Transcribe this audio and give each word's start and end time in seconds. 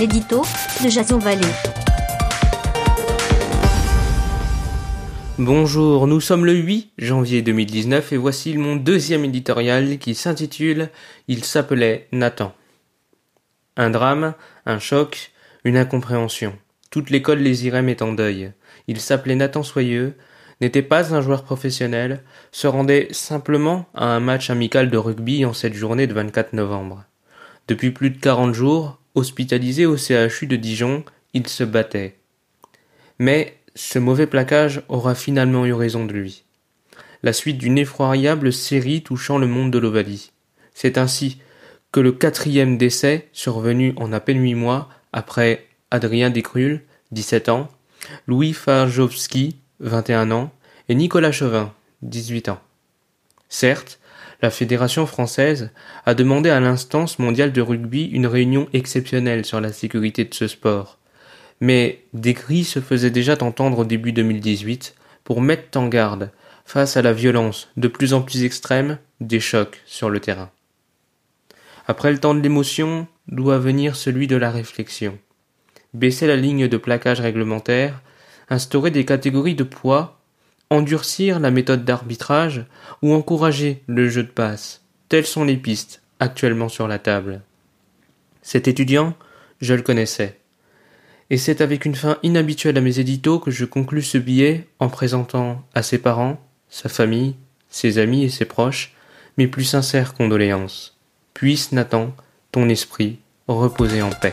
l'édito 0.00 0.40
Jason. 0.88 1.18
Bonjour, 5.36 6.06
nous 6.06 6.22
sommes 6.22 6.46
le 6.46 6.54
8 6.54 6.92
janvier 6.96 7.42
2019 7.42 8.14
et 8.14 8.16
voici 8.16 8.56
mon 8.56 8.76
deuxième 8.76 9.26
éditorial 9.26 9.98
qui 9.98 10.14
s'intitule 10.14 10.88
Il 11.28 11.44
s'appelait 11.44 12.08
Nathan. 12.12 12.54
Un 13.76 13.90
drame, 13.90 14.32
un 14.64 14.78
choc, 14.78 15.32
une 15.64 15.76
incompréhension. 15.76 16.56
Toute 16.90 17.10
l'école 17.10 17.40
les 17.40 17.66
irait 17.66 17.82
met 17.82 18.02
en 18.02 18.14
deuil. 18.14 18.52
Il 18.88 19.00
s'appelait 19.00 19.36
Nathan 19.36 19.62
Soyeux, 19.62 20.16
n'était 20.62 20.80
pas 20.80 21.14
un 21.14 21.20
joueur 21.20 21.44
professionnel, 21.44 22.22
se 22.52 22.66
rendait 22.66 23.08
simplement 23.10 23.84
à 23.94 24.06
un 24.06 24.20
match 24.20 24.48
amical 24.48 24.88
de 24.88 24.96
rugby 24.96 25.44
en 25.44 25.52
cette 25.52 25.74
journée 25.74 26.06
de 26.06 26.14
24 26.14 26.54
novembre. 26.54 27.04
Depuis 27.68 27.90
plus 27.90 28.08
de 28.08 28.18
40 28.18 28.54
jours, 28.54 28.99
hospitalisé 29.14 29.86
au 29.86 29.96
CHU 29.96 30.46
de 30.46 30.56
Dijon, 30.56 31.04
il 31.34 31.46
se 31.46 31.64
battait. 31.64 32.16
Mais 33.18 33.56
ce 33.74 33.98
mauvais 33.98 34.26
plaquage 34.26 34.82
aura 34.88 35.14
finalement 35.14 35.66
eu 35.66 35.72
raison 35.72 36.04
de 36.04 36.12
lui. 36.12 36.44
La 37.22 37.32
suite 37.32 37.58
d'une 37.58 37.78
effroyable 37.78 38.52
série 38.52 39.02
touchant 39.02 39.38
le 39.38 39.46
monde 39.46 39.70
de 39.70 39.78
l'Ovalie. 39.78 40.32
C'est 40.74 40.96
ainsi 40.96 41.38
que 41.92 42.00
le 42.00 42.12
quatrième 42.12 42.78
décès, 42.78 43.28
survenu 43.32 43.92
en 43.96 44.12
à 44.12 44.20
peine 44.20 44.40
huit 44.40 44.54
mois, 44.54 44.88
après 45.12 45.66
Adrien 45.90 46.30
Descrules, 46.30 46.82
17 47.12 47.48
ans, 47.48 47.68
Louis 48.26 48.52
Farjowski, 48.52 49.56
21 49.80 50.30
ans, 50.30 50.52
et 50.88 50.94
Nicolas 50.94 51.32
Chauvin, 51.32 51.74
18 52.02 52.48
ans. 52.48 52.60
Certes, 53.50 53.98
la 54.42 54.50
Fédération 54.50 55.04
française 55.06 55.70
a 56.06 56.14
demandé 56.14 56.48
à 56.48 56.60
l'instance 56.60 57.18
mondiale 57.18 57.52
de 57.52 57.60
rugby 57.60 58.04
une 58.04 58.26
réunion 58.26 58.68
exceptionnelle 58.72 59.44
sur 59.44 59.60
la 59.60 59.72
sécurité 59.72 60.24
de 60.24 60.32
ce 60.32 60.46
sport. 60.46 60.98
Mais 61.60 62.04
des 62.14 62.32
cris 62.32 62.64
se 62.64 62.80
faisaient 62.80 63.10
déjà 63.10 63.36
entendre 63.42 63.80
au 63.80 63.84
début 63.84 64.12
2018 64.12 64.94
pour 65.24 65.42
mettre 65.42 65.78
en 65.78 65.88
garde 65.88 66.30
face 66.64 66.96
à 66.96 67.02
la 67.02 67.12
violence 67.12 67.68
de 67.76 67.88
plus 67.88 68.14
en 68.14 68.22
plus 68.22 68.44
extrême 68.44 68.98
des 69.20 69.40
chocs 69.40 69.82
sur 69.84 70.08
le 70.08 70.20
terrain. 70.20 70.50
Après 71.86 72.12
le 72.12 72.18
temps 72.18 72.34
de 72.34 72.40
l'émotion 72.40 73.08
doit 73.26 73.58
venir 73.58 73.96
celui 73.96 74.26
de 74.28 74.36
la 74.36 74.50
réflexion. 74.50 75.18
Baisser 75.92 76.28
la 76.28 76.36
ligne 76.36 76.68
de 76.68 76.76
plaquage 76.76 77.20
réglementaire, 77.20 78.00
instaurer 78.48 78.92
des 78.92 79.04
catégories 79.04 79.56
de 79.56 79.64
poids 79.64 80.19
endurcir 80.70 81.40
la 81.40 81.50
méthode 81.50 81.84
d'arbitrage 81.84 82.64
ou 83.02 83.12
encourager 83.12 83.82
le 83.86 84.08
jeu 84.08 84.22
de 84.22 84.28
passe. 84.28 84.82
Telles 85.08 85.26
sont 85.26 85.44
les 85.44 85.56
pistes 85.56 86.02
actuellement 86.20 86.68
sur 86.68 86.86
la 86.86 86.98
table. 86.98 87.42
Cet 88.42 88.68
étudiant, 88.68 89.14
je 89.60 89.74
le 89.74 89.82
connaissais. 89.82 90.38
Et 91.28 91.36
c'est 91.36 91.60
avec 91.60 91.84
une 91.84 91.94
fin 91.94 92.18
inhabituelle 92.22 92.78
à 92.78 92.80
mes 92.80 92.98
éditos 92.98 93.38
que 93.38 93.50
je 93.50 93.64
conclus 93.64 94.02
ce 94.02 94.18
billet 94.18 94.66
en 94.78 94.88
présentant 94.88 95.64
à 95.74 95.82
ses 95.82 95.98
parents, 95.98 96.40
sa 96.68 96.88
famille, 96.88 97.36
ses 97.68 97.98
amis 97.98 98.24
et 98.24 98.28
ses 98.28 98.44
proches 98.44 98.94
mes 99.38 99.46
plus 99.46 99.64
sincères 99.64 100.14
condoléances. 100.14 100.98
Puisse, 101.34 101.72
Nathan, 101.72 102.14
ton 102.52 102.68
esprit 102.68 103.18
reposer 103.46 104.02
en 104.02 104.10
paix. 104.10 104.32